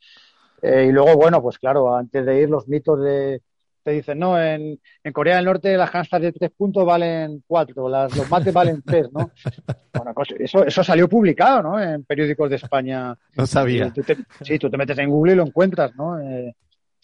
[0.62, 3.42] Eh, y luego, bueno, pues claro, antes de ir los mitos de,
[3.84, 7.88] te dicen, no, en, en Corea del Norte las canastas de tres puntos valen cuatro,
[7.88, 9.32] las, los mates valen tres, ¿no?
[9.94, 11.80] Bueno, pues eso, eso salió publicado, ¿no?
[11.80, 13.16] En periódicos de España.
[13.38, 13.94] No sabía.
[13.94, 16.20] Tú te, sí, tú te metes en Google y lo encuentras, ¿no?
[16.20, 16.54] Eh,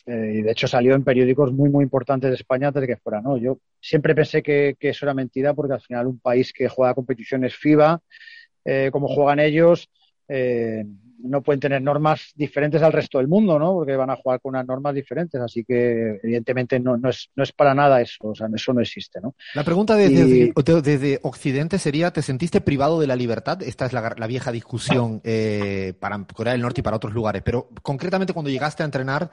[0.05, 2.97] eh, y de hecho salió en periódicos muy, muy importantes de España antes de que
[2.97, 3.38] fuera, ¿no?
[3.38, 6.93] Yo siempre pensé que, que eso era mentira porque al final un país que juega
[6.93, 8.01] competiciones FIBA,
[8.65, 9.89] eh, como juegan ellos,
[10.27, 10.85] eh,
[11.21, 13.73] no pueden tener normas diferentes al resto del mundo, ¿no?
[13.73, 17.43] Porque van a jugar con unas normas diferentes, así que evidentemente no, no, es, no
[17.43, 19.35] es para nada eso, o sea, eso no existe, ¿no?
[19.53, 20.51] La pregunta desde, y...
[20.55, 23.62] desde, desde Occidente sería, ¿te sentiste privado de la libertad?
[23.63, 27.41] Esta es la, la vieja discusión eh, para Corea del Norte y para otros lugares,
[27.43, 29.29] pero concretamente cuando llegaste a entrenar,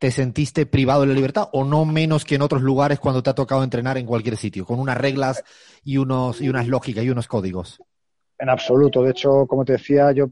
[0.00, 3.28] ¿te sentiste privado de la libertad o no menos que en otros lugares cuando te
[3.28, 5.44] ha tocado entrenar en cualquier sitio, con unas reglas
[5.84, 7.82] y, unos, y unas lógicas y unos códigos?
[8.38, 9.02] En absoluto.
[9.02, 10.30] De hecho, como te decía, yo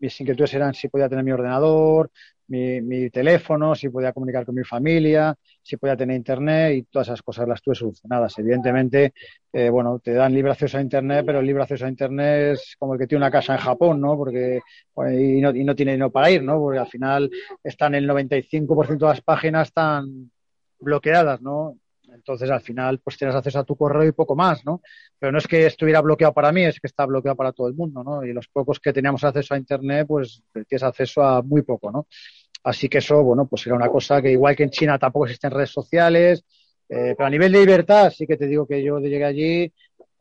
[0.00, 2.10] mis inquietudes eran si podía tener mi ordenador,
[2.48, 7.08] mi, mi, teléfono, si podía comunicar con mi familia, si podía tener internet y todas
[7.08, 8.38] esas cosas las tuve solucionadas.
[8.38, 9.12] Evidentemente,
[9.52, 12.76] eh, bueno, te dan libre acceso a internet, pero el libre acceso a internet es
[12.78, 14.16] como el que tiene una casa en Japón, ¿no?
[14.16, 14.60] Porque,
[15.12, 16.58] y, no, y no tiene dinero para ir, ¿no?
[16.58, 17.30] Porque al final
[17.62, 20.30] están el 95% de las páginas están
[20.80, 21.76] bloqueadas, ¿no?
[22.12, 24.82] Entonces, al final, pues tienes acceso a tu correo y poco más, ¿no?
[25.18, 27.74] Pero no es que estuviera bloqueado para mí, es que está bloqueado para todo el
[27.74, 28.24] mundo, ¿no?
[28.24, 32.06] Y los pocos que teníamos acceso a Internet, pues tienes acceso a muy poco, ¿no?
[32.64, 35.50] Así que eso, bueno, pues era una cosa que igual que en China tampoco existen
[35.50, 36.44] redes sociales,
[36.88, 39.72] eh, pero a nivel de libertad sí que te digo que yo llegué allí,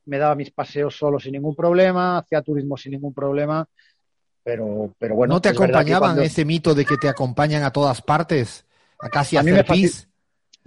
[0.06, 3.68] me daba mis paseos solo sin ningún problema, hacía turismo sin ningún problema,
[4.48, 5.34] pero, pero bueno.
[5.34, 6.22] ¿No te acompañaban cuando...
[6.22, 8.66] ese mito de que te acompañan a todas partes?
[8.98, 10.08] A casi a hacer pis?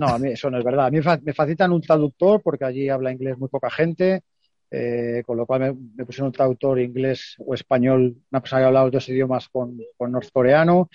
[0.00, 0.86] No, a mí eso no es verdad.
[0.86, 4.22] A mí me facilitan un traductor porque allí habla inglés muy poca gente,
[4.70, 8.66] eh, con lo cual me, me, pusieron un traductor inglés o español, una persona que
[8.68, 10.88] hablaba dos idiomas con, con norcoreano.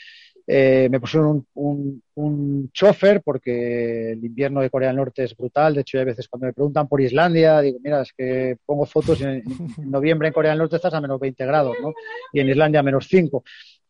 [0.47, 5.35] Eh, me pusieron un, un, un, chofer porque el invierno de Corea del Norte es
[5.35, 5.73] brutal.
[5.73, 9.21] De hecho, hay veces cuando me preguntan por Islandia, digo, mira, es que pongo fotos
[9.21, 9.43] y en, en
[9.91, 11.93] noviembre en Corea del Norte estás a menos 20 grados, ¿no?
[12.31, 13.43] Y en Islandia a menos 5.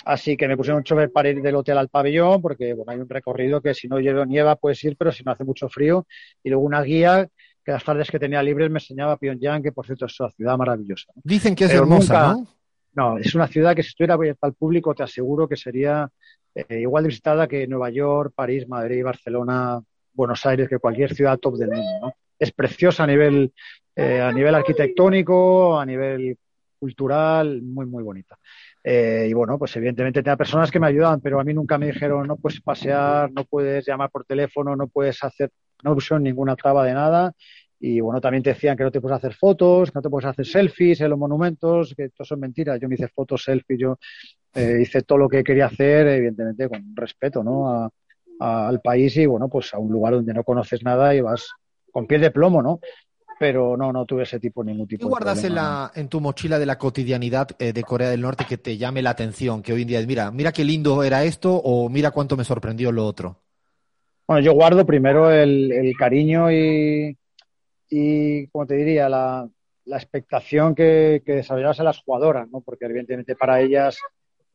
[0.06, 3.00] Así que me pusieron un chofer para ir del hotel al pabellón, porque bueno, hay
[3.00, 6.06] un recorrido que si no nieva puedes ir, pero si no hace mucho frío.
[6.44, 7.28] Y luego una guía
[7.66, 10.58] que las tardes que tenía libres me enseñaba Pyongyang, que por cierto es una ciudad
[10.58, 11.12] maravillosa.
[11.24, 12.48] Dicen que es pero hermosa, nunca, ¿no?
[12.96, 16.10] No, es una ciudad que si estuviera abierta al público te aseguro que sería
[16.56, 19.82] eh, igual de visitada que Nueva York, París, Madrid, Barcelona,
[20.14, 22.14] Buenos Aires, que cualquier ciudad top del mundo.
[22.40, 23.54] Es preciosa a nivel,
[23.96, 26.38] eh, a nivel arquitectónico, a nivel
[26.80, 28.38] cultural, muy, muy bonita.
[28.82, 31.88] Eh, y bueno, pues evidentemente tenía personas que me ayudaban, pero a mí nunca me
[31.88, 35.50] dijeron no puedes pasear, no puedes llamar por teléfono, no puedes hacer,
[35.84, 37.34] no pusieron ninguna traba de nada.
[37.80, 40.28] Y bueno, también te decían que no te puedes hacer fotos, que no te puedes
[40.28, 42.80] hacer selfies en los monumentos, que todo son mentiras.
[42.80, 43.98] Yo me hice fotos, selfies, yo
[44.54, 47.70] eh, hice todo lo que quería hacer, evidentemente con respeto ¿no?
[47.70, 47.90] A,
[48.40, 51.50] a, al país y bueno, pues a un lugar donde no conoces nada y vas
[51.92, 52.80] con piel de plomo, ¿no?
[53.38, 56.22] pero no, no tuve ese tipo, ningún tipo ¿Qué guardas de en, la, en tu
[56.22, 59.62] mochila de la cotidianidad eh, de Corea del Norte que te llame la atención?
[59.62, 62.44] Que hoy en día es, mira, mira qué lindo era esto o mira cuánto me
[62.44, 63.42] sorprendió lo otro.
[64.28, 67.16] Bueno, yo guardo primero el, el cariño y,
[67.98, 69.50] y, como te diría, la,
[69.88, 72.60] expectación que, que desarrollasen las jugadoras, ¿no?
[72.60, 73.98] Porque evidentemente para ellas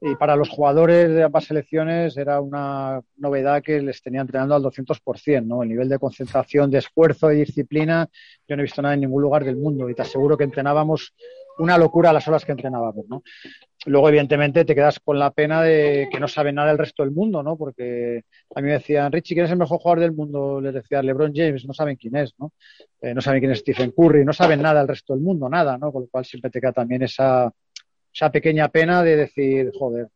[0.01, 4.63] y para los jugadores de ambas selecciones era una novedad que les tenía entrenando al
[4.63, 5.63] 200%, ¿no?
[5.63, 8.09] El nivel de concentración, de esfuerzo y disciplina,
[8.49, 11.15] yo no he visto nada en ningún lugar del mundo y te aseguro que entrenábamos
[11.61, 13.23] una locura las horas que entrenábamos, ¿no?
[13.87, 17.13] Luego, evidentemente, te quedas con la pena de que no saben nada del resto del
[17.13, 17.57] mundo, ¿no?
[17.57, 20.61] Porque a mí me decían, Richie, ¿quién es el mejor jugador del mundo?
[20.61, 22.53] Les decía LeBron James, no saben quién es, ¿no?
[23.01, 25.79] Eh, no saben quién es Stephen Curry, no saben nada del resto del mundo, nada,
[25.79, 25.93] ¿no?
[25.93, 27.53] Con lo cual siempre te queda también esa,
[28.13, 30.09] esa pequeña pena de decir, joder,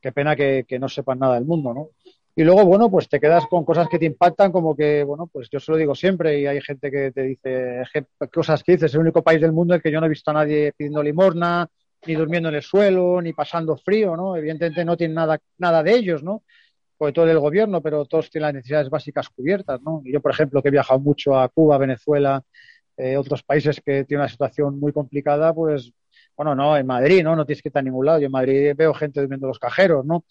[0.00, 1.90] qué pena que, que no sepan nada del mundo, ¿no?
[2.34, 5.48] Y luego, bueno, pues te quedas con cosas que te impactan, como que, bueno, pues
[5.50, 7.82] yo se lo digo siempre y hay gente que te dice
[8.32, 10.08] cosas que dices, es el único país del mundo en el que yo no he
[10.08, 11.68] visto a nadie pidiendo limosna,
[12.06, 14.34] ni durmiendo en el suelo, ni pasando frío, ¿no?
[14.36, 16.42] Evidentemente no tienen nada, nada de ellos, ¿no?
[16.96, 20.00] Porque todo el gobierno, pero todos tienen las necesidades básicas cubiertas, ¿no?
[20.04, 22.42] Y yo, por ejemplo, que he viajado mucho a Cuba, Venezuela,
[22.96, 25.92] eh, otros países que tienen una situación muy complicada, pues,
[26.36, 27.36] bueno, no, en Madrid, ¿no?
[27.36, 28.18] No tienes que ir a ningún lado.
[28.20, 30.24] Yo en Madrid veo gente durmiendo en los cajeros, ¿no?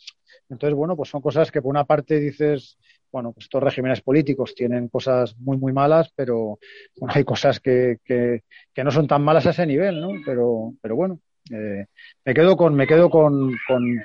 [0.51, 2.77] Entonces, bueno, pues son cosas que por una parte dices,
[3.11, 6.59] bueno, pues estos regímenes políticos tienen cosas muy, muy malas, pero
[6.97, 7.97] bueno, hay cosas que,
[8.75, 10.09] no son tan malas a ese nivel, ¿no?
[10.25, 11.85] Pero, pero bueno, eh,
[12.25, 14.03] me quedo con, me quedo con, con,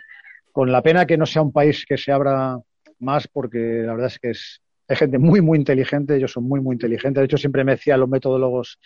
[0.52, 2.58] con, la pena que no sea un país que se abra
[3.00, 6.60] más, porque la verdad es que es, hay gente muy, muy inteligente, ellos son muy,
[6.60, 7.20] muy inteligentes.
[7.20, 8.78] De hecho, siempre me decían los metodólogos,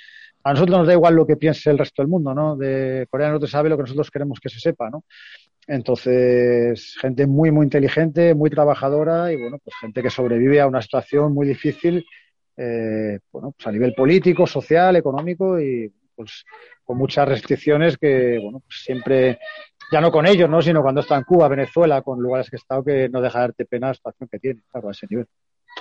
[0.42, 2.56] a nosotros nos da igual lo que piense el resto del mundo, ¿no?
[2.56, 5.04] De Corea no te sabe lo que nosotros queremos que se sepa, ¿no?
[5.66, 10.82] Entonces, gente muy, muy inteligente, muy trabajadora y, bueno, pues gente que sobrevive a una
[10.82, 12.04] situación muy difícil,
[12.56, 16.44] eh, bueno, pues a nivel político, social, económico y, pues,
[16.84, 19.38] con muchas restricciones que, bueno, pues siempre,
[19.92, 20.60] ya no con ellos, ¿no?
[20.60, 23.44] Sino cuando está en Cuba, Venezuela, con lugares que he estado, que no deja de
[23.44, 25.26] darte pena la situación que tiene, claro, a ese nivel.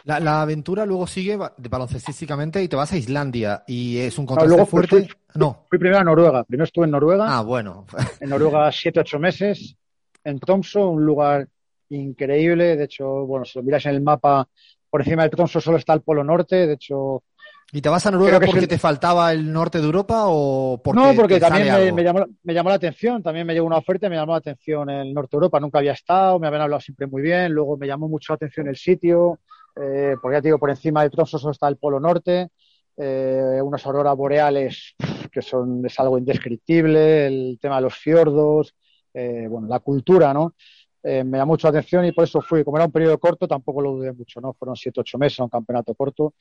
[0.05, 4.57] La, la, aventura luego sigue baloncestísticamente y te vas a Islandia y es un contraste
[4.57, 4.89] no, fuerte.
[4.89, 5.65] Fui, no.
[5.69, 6.43] Fui primero a Noruega.
[6.43, 7.25] Primero estuve en Noruega.
[7.37, 7.85] Ah, bueno.
[8.19, 9.75] en Noruega siete, ocho meses.
[10.23, 11.47] En Tromsø, un lugar
[11.89, 12.77] increíble.
[12.77, 14.47] De hecho, bueno, si lo miras en el mapa,
[14.89, 16.67] por encima de Tromsø solo está el Polo Norte.
[16.67, 17.23] De hecho.
[17.71, 21.13] ¿Y te vas a Noruega porque te faltaba el norte de Europa o porque No,
[21.13, 23.21] porque también me, me, llamó, me llamó la atención.
[23.21, 25.59] También me llegó una oferta y me llamó la atención el norte de Europa.
[25.59, 27.51] Nunca había estado, me habían hablado siempre muy bien.
[27.51, 29.39] Luego me llamó mucho la atención el sitio
[29.81, 32.49] eh, porque ya te digo, por encima de Tromsø solo está el Polo Norte,
[32.97, 34.95] eh, unas auroras boreales
[35.31, 38.75] que son, es algo indescriptible, el tema de los fiordos,
[39.13, 40.53] eh, bueno, la cultura, ¿no?
[41.01, 43.47] Eh, me llamó mucho la atención y por eso fui, como era un periodo corto,
[43.47, 44.53] tampoco lo dudé mucho, ¿no?
[44.53, 46.33] Fueron siete, ocho meses, un campeonato corto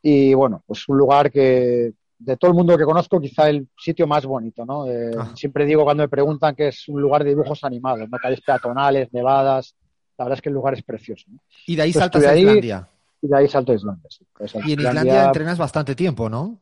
[0.00, 4.06] y bueno, pues un lugar que de todo el mundo que conozco, quizá el sitio
[4.06, 4.86] más bonito, ¿no?
[4.86, 5.32] Eh, ah.
[5.36, 8.18] Siempre digo cuando me preguntan que es un lugar de dibujos animados, ¿no?
[8.18, 9.76] Calles peatonales, nevadas,
[10.18, 11.26] la verdad es que el lugar es precioso.
[11.28, 11.38] ¿no?
[11.66, 12.88] Y de ahí Entonces, saltas a Islandia.
[13.22, 14.26] Y de ahí salto a Islandia, sí.
[14.36, 16.58] Pues y en Islandia, Islandia entrenas bastante tiempo, ¿no?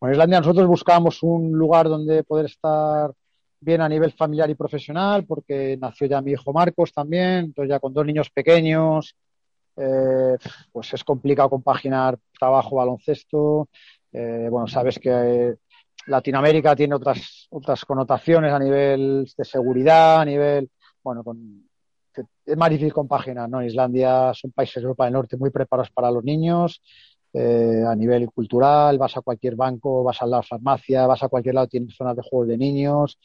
[0.00, 3.12] En Islandia nosotros buscábamos un lugar donde poder estar
[3.60, 7.78] bien a nivel familiar y profesional, porque nació ya mi hijo Marcos también, entonces ya
[7.78, 9.14] con dos niños pequeños,
[9.76, 10.36] eh,
[10.72, 13.68] pues es complicado compaginar trabajo, baloncesto.
[14.12, 15.56] Eh, bueno, sabes que eh,
[16.06, 20.70] Latinoamérica tiene otras, otras connotaciones a nivel de seguridad, a nivel,
[21.02, 21.69] bueno, con,
[22.46, 23.62] es más difícil compaginar, ¿no?
[23.62, 26.82] Islandia son países de Europa del Norte muy preparados para los niños,
[27.32, 31.54] eh, a nivel cultural, vas a cualquier banco, vas a la farmacia, vas a cualquier
[31.54, 33.18] lado, tienes zonas de juegos de niños.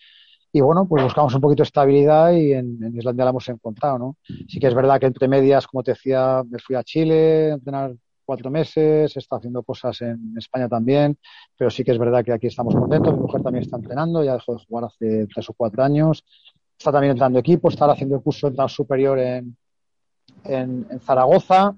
[0.51, 3.99] Y bueno, pues buscamos un poquito de estabilidad y en, en, Islandia la hemos encontrado,
[3.99, 4.17] ¿no?
[4.47, 7.55] Sí que es verdad que entre medias, como te decía, me fui a Chile a
[7.55, 7.95] entrenar
[8.25, 11.17] cuatro meses, estado haciendo cosas en España también,
[11.57, 13.13] pero sí que es verdad que aquí estamos contentos.
[13.13, 16.23] Mi mujer también está entrenando, ya dejó de jugar hace tres o cuatro años
[16.77, 19.55] está también entrando equipo, está haciendo el curso de entrada superior en,
[20.43, 21.75] en, en Zaragoza.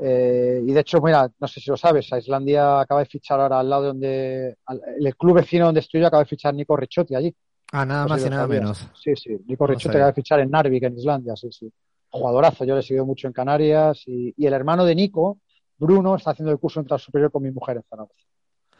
[0.00, 3.40] Eh, y de hecho, mira, no sé si lo sabes, a Islandia acaba de fichar
[3.40, 6.54] ahora al lado de donde, al, el club vecino donde estoy yo acaba de fichar
[6.54, 7.34] Nico Ricciotti allí.
[7.72, 8.60] Ah, nada no más y nada sabías.
[8.62, 8.88] menos.
[8.94, 11.70] Sí, sí, Nico no Ricciotti acaba de fichar en Narvik, en Islandia, sí, sí.
[12.10, 15.40] Jugadorazo, yo le he seguido mucho en Canarias y, y el hermano de Nico,
[15.76, 18.24] Bruno, está haciendo el curso de entrada superior con mi mujer en Zaragoza.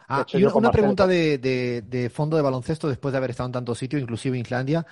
[0.07, 3.47] Ah, hecho, y una pregunta de, de, de, fondo de baloncesto después de haber estado
[3.47, 4.85] en tantos sitios, inclusive en Islandia.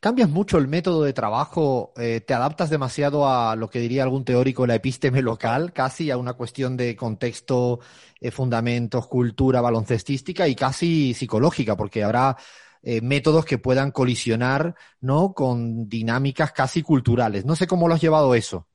[0.00, 1.92] ¿Cambias mucho el método de trabajo?
[1.96, 6.18] Eh, ¿Te adaptas demasiado a lo que diría algún teórico, la epísteme local, casi a
[6.18, 7.80] una cuestión de contexto,
[8.20, 12.36] eh, fundamentos, cultura baloncestística y casi psicológica, porque habrá
[12.82, 15.32] eh, métodos que puedan colisionar ¿no?
[15.32, 17.46] con dinámicas casi culturales?
[17.46, 18.66] No sé cómo lo has llevado eso.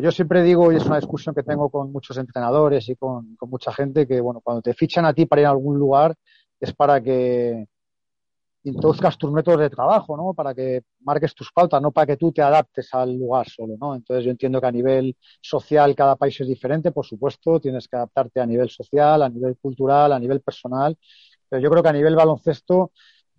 [0.00, 3.50] Yo siempre digo, y es una discusión que tengo con muchos entrenadores y con, con
[3.50, 6.14] mucha gente, que bueno, cuando te fichan a ti para ir a algún lugar
[6.60, 7.66] es para que
[8.64, 10.34] introduzcas tus métodos de trabajo, ¿no?
[10.34, 13.94] Para que marques tus pautas, no para que tú te adaptes al lugar solo, ¿no?
[13.94, 17.96] Entonces yo entiendo que a nivel social cada país es diferente, por supuesto, tienes que
[17.96, 20.96] adaptarte a nivel social, a nivel cultural, a nivel personal,
[21.48, 22.92] pero yo creo que a nivel baloncesto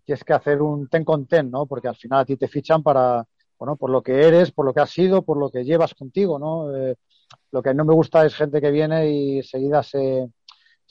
[0.04, 1.66] tienes que hacer un ten con ten, ¿no?
[1.68, 3.24] Porque al final a ti te fichan para,
[3.60, 6.40] bueno, por lo que eres, por lo que has sido, por lo que llevas contigo,
[6.40, 6.76] ¿no?
[6.76, 6.96] Eh,
[7.52, 10.30] lo que no me gusta es gente que viene y seguida se,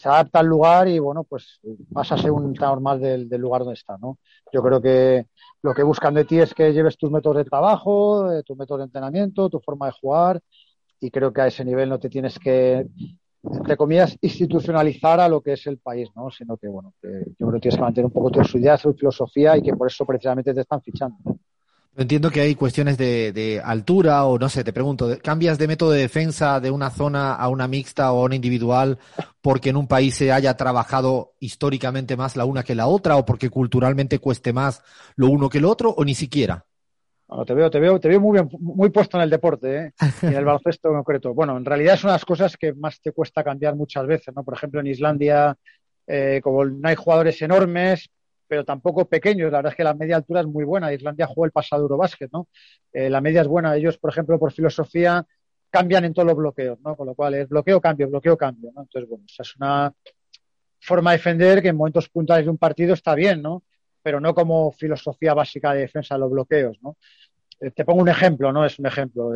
[0.00, 1.60] se adapta al lugar y bueno, pues
[1.92, 4.18] pasa a ser un del, lugar donde está, ¿no?
[4.50, 5.26] Yo creo que
[5.60, 8.80] lo que buscan de ti es que lleves tus métodos de trabajo, eh, tus métodos
[8.80, 10.40] de entrenamiento, tu forma de jugar
[11.00, 12.86] y creo que a ese nivel no te tienes que,
[13.42, 16.30] entre comillas, institucionalizar a lo que es el país, ¿no?
[16.30, 19.58] Sino que, bueno, yo creo que tienes que mantener un poco tu idea, tu filosofía
[19.58, 21.18] y que por eso precisamente te están fichando.
[21.96, 26.00] Entiendo que hay cuestiones de, altura o no sé, te pregunto, ¿cambias de método de
[26.00, 28.98] defensa de una zona a una mixta o a una individual
[29.42, 33.24] porque en un país se haya trabajado históricamente más la una que la otra o
[33.26, 34.82] porque culturalmente cueste más
[35.16, 36.64] lo uno que lo otro o ni siquiera?
[37.46, 39.92] te veo, te veo, te veo muy bien, muy puesto en el deporte, ¿eh?
[40.22, 41.32] y en el baloncesto en concreto.
[41.32, 44.42] Bueno, en realidad son las cosas que más te cuesta cambiar muchas veces, ¿no?
[44.42, 45.56] Por ejemplo, en Islandia,
[46.06, 48.10] eh, como no hay jugadores enormes,
[48.50, 49.52] pero tampoco pequeños.
[49.52, 50.92] La verdad es que la media altura es muy buena.
[50.92, 52.48] Islandia jugó el pasado Eurobásquet, ¿no?
[52.92, 53.76] Eh, la media es buena.
[53.76, 55.24] Ellos, por ejemplo, por filosofía,
[55.70, 56.96] cambian en todos los bloqueos, ¿no?
[56.96, 58.70] Con lo cual es bloqueo, cambio, bloqueo, cambio.
[58.70, 59.94] Entonces, bueno, esa es una
[60.80, 63.62] forma de defender que en momentos puntuales de un partido está bien, ¿no?
[64.02, 66.96] Pero no como filosofía básica de defensa de los bloqueos, ¿no?
[67.60, 68.64] Eh, te pongo un ejemplo, ¿no?
[68.64, 69.30] Es un ejemplo.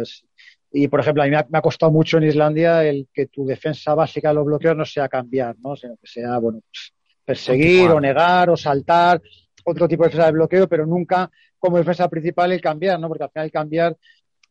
[0.72, 3.94] Y, por ejemplo, a mí me ha, costado mucho en Islandia el que tu defensa
[3.94, 5.76] básica de los bloqueos no sea cambiar, ¿no?
[5.76, 6.92] Sino que sea, bueno, pues,
[7.24, 9.20] perseguir o negar o saltar,
[9.64, 13.08] otro tipo de defensa de bloqueo, pero nunca como defensa principal el cambiar, ¿no?
[13.08, 13.96] Porque al final el cambiar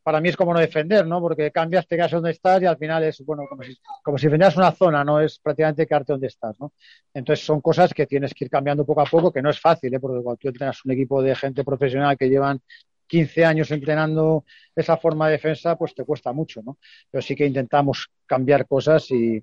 [0.02, 1.22] para mí es como no defender, ¿no?
[1.22, 4.26] Porque cambias, te quedas donde estás y al final es, bueno, como si, como si
[4.28, 6.74] defendieras una zona, no es prácticamente quedarte donde estás, ¿no?
[7.14, 9.94] Entonces son cosas que tienes que ir cambiando poco a poco, que no es fácil,
[9.94, 10.00] ¿eh?
[10.00, 12.62] Porque cuando tú entrenas un equipo de gente profesional que llevan
[13.08, 14.44] 15 años entrenando
[14.76, 16.78] esa forma de defensa, pues te cuesta mucho, ¿no?
[17.10, 19.42] Pero sí que intentamos cambiar cosas y,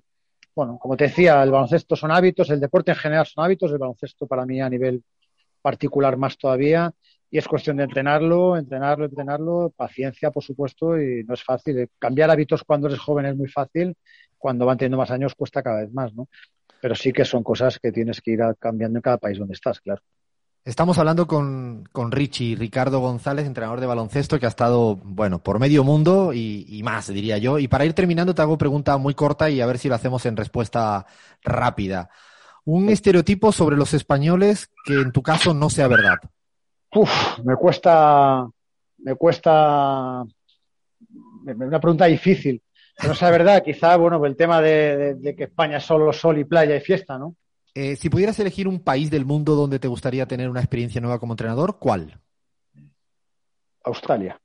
[0.55, 3.77] bueno, como te decía, el baloncesto son hábitos, el deporte en general son hábitos, el
[3.77, 5.03] baloncesto para mí a nivel
[5.61, 6.91] particular más todavía,
[7.29, 11.89] y es cuestión de entrenarlo, entrenarlo, entrenarlo, paciencia, por supuesto, y no es fácil.
[11.97, 13.95] Cambiar hábitos cuando eres joven es muy fácil,
[14.37, 16.27] cuando van teniendo más años cuesta cada vez más, ¿no?
[16.81, 19.79] Pero sí que son cosas que tienes que ir cambiando en cada país donde estás,
[19.79, 20.01] claro.
[20.63, 25.57] Estamos hablando con, con Richie, Ricardo González, entrenador de baloncesto, que ha estado, bueno, por
[25.57, 27.57] medio mundo y, más, diría yo.
[27.57, 30.23] Y para ir terminando, te hago pregunta muy corta y a ver si lo hacemos
[30.27, 31.07] en respuesta
[31.41, 32.11] rápida.
[32.63, 36.17] Un estereotipo sobre los españoles que en tu caso no sea verdad.
[36.93, 38.47] Uf, me cuesta,
[38.99, 40.23] me cuesta,
[41.43, 42.61] una pregunta difícil.
[43.03, 46.43] no sea verdad, quizá, bueno, el tema de, de que España es solo sol y
[46.43, 47.35] playa y fiesta, ¿no?
[47.73, 51.19] Eh, si pudieras elegir un país del mundo donde te gustaría tener una experiencia nueva
[51.19, 52.19] como entrenador, ¿cuál?
[53.83, 54.39] Australia.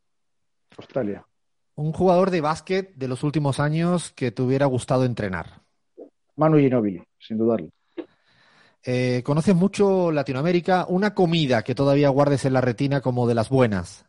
[0.77, 1.27] Australia.
[1.75, 5.62] Un jugador de básquet de los últimos años que te hubiera gustado entrenar.
[6.37, 7.69] Manu Ginobili, sin dudarlo.
[8.85, 10.87] Eh, conoces mucho Latinoamérica.
[10.89, 14.07] Una comida que todavía guardes en la retina como de las buenas.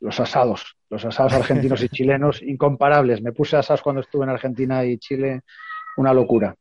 [0.00, 0.76] Los asados.
[0.88, 3.20] Los asados argentinos y chilenos incomparables.
[3.20, 5.42] Me puse asados cuando estuve en Argentina y Chile.
[5.96, 6.54] Una locura.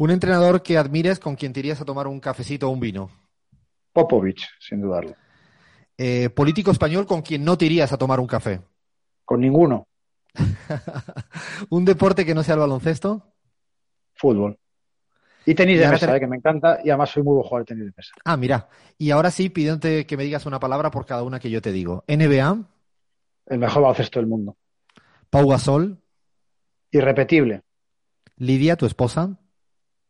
[0.00, 3.10] Un entrenador que admires con quien te irías a tomar un cafecito o un vino.
[3.92, 5.14] Popovich, sin dudarlo.
[5.98, 8.62] Eh, político español con quien no te irías a tomar un café.
[9.26, 9.88] Con ninguno.
[11.68, 13.34] un deporte que no sea el baloncesto.
[14.14, 14.58] Fútbol.
[15.44, 17.74] Y tenis de mesa, eh, que me encanta, y además soy muy buen jugador de
[17.74, 18.14] tenis de mesa.
[18.24, 18.70] Ah, mira.
[18.96, 21.72] Y ahora sí, pidiéndote que me digas una palabra por cada una que yo te
[21.72, 22.04] digo.
[22.08, 22.56] NBA.
[23.48, 24.56] El mejor baloncesto del mundo.
[25.28, 25.98] Pau Gasol.
[26.90, 27.64] Irrepetible.
[28.38, 29.36] Lidia, tu esposa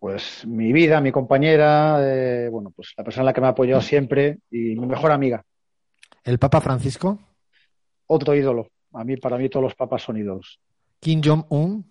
[0.01, 3.51] pues mi vida, mi compañera, eh, bueno, pues la persona en la que me ha
[3.51, 5.45] apoyado siempre y mi mejor amiga.
[6.25, 7.19] ¿El Papa Francisco?
[8.07, 8.69] Otro ídolo.
[8.95, 10.59] A mí, para mí todos los papas son ídolos.
[11.01, 11.85] ¿Kim Jong-un?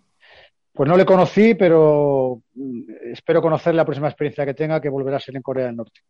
[0.73, 2.81] Pues no le conocí, pero mm,
[3.13, 6.01] espero conocer la próxima experiencia que tenga, que volverá a ser en Corea del Norte.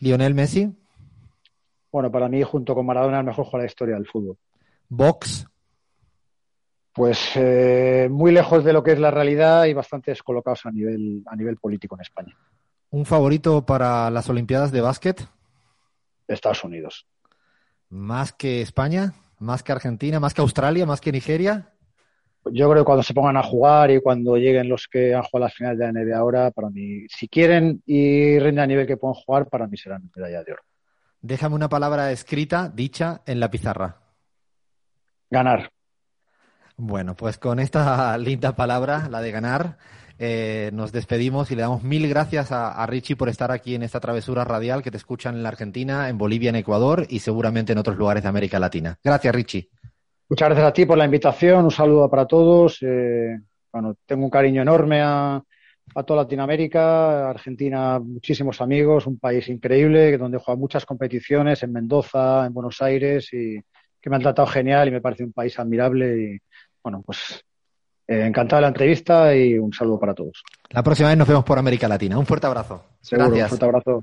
[0.00, 0.68] ¿Lionel Messi?
[1.92, 4.36] Bueno, para mí, junto con Maradona, el mejor jugador de la historia del fútbol.
[4.88, 5.46] ¿Box?
[6.94, 11.22] Pues eh, muy lejos de lo que es la realidad y bastante descolocados a nivel,
[11.26, 12.36] a nivel político en España.
[12.90, 15.28] ¿Un favorito para las Olimpiadas de básquet?
[16.28, 17.06] Estados Unidos.
[17.88, 19.14] ¿Más que España?
[19.40, 20.20] ¿Más que Argentina?
[20.20, 20.86] ¿Más que Australia?
[20.86, 21.74] ¿Más que Nigeria?
[22.46, 25.46] Yo creo que cuando se pongan a jugar y cuando lleguen los que han jugado
[25.46, 28.96] las finales de la NBA ahora, para mí, si quieren y rinden a nivel que
[28.96, 30.62] puedan jugar, para mí serán medalla de oro.
[31.20, 33.96] Déjame una palabra escrita, dicha en la pizarra.
[35.30, 35.73] Ganar.
[36.76, 39.78] Bueno, pues con esta linda palabra, la de ganar,
[40.18, 44.00] eh, nos despedimos y le damos mil gracias a, Richie por estar aquí en esta
[44.00, 47.78] travesura radial que te escuchan en la Argentina, en Bolivia, en Ecuador y seguramente en
[47.78, 48.98] otros lugares de América Latina.
[49.02, 49.68] Gracias, Richie.
[50.28, 52.78] Muchas gracias a ti por la invitación, un saludo para todos.
[52.82, 53.38] Eh,
[53.72, 55.42] bueno, tengo un cariño enorme a,
[55.94, 62.46] a toda Latinoamérica, Argentina, muchísimos amigos, un país increíble donde juega muchas competiciones en Mendoza,
[62.46, 63.60] en Buenos Aires y
[64.00, 66.38] que me han tratado genial y me parece un país admirable y
[66.84, 67.42] bueno, pues
[68.06, 70.42] eh, encantado de la entrevista y un saludo para todos.
[70.70, 72.18] La próxima vez nos vemos por América Latina.
[72.18, 72.84] Un fuerte abrazo.
[73.00, 74.02] Seguro, Un fuerte abrazo.